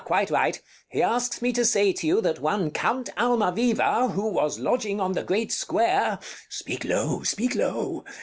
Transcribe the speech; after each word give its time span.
quite 0.03 0.31
right: 0.31 0.59
he 0.89 0.99
asks 1.03 1.43
me 1.43 1.53
to 1.53 1.63
say 1.63 1.93
to 1.93 2.07
you 2.07 2.21
that 2.21 2.39
one 2.39 2.71
Count 2.71 3.07
Almaviva, 3.19 4.09
who 4.13 4.29
was 4.29 4.57
lodging 4.57 4.99
on 4.99 5.11
the 5.11 5.21
great 5.21 5.51
square 5.51 6.17
Bartolo 6.17 6.19
[frightened] 6.19 6.49
Speak 6.57 6.85
low, 6.85 7.21
speak 7.23 7.53
low. 7.53 8.03